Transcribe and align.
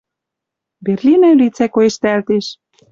Берлин 0.85 1.21
ӧлицӓ 1.31 1.65
коэштӓлтеш 1.73 2.45